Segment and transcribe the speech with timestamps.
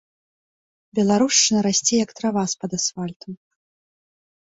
[0.99, 3.29] Беларушчына расце як трава з-пад асфальту.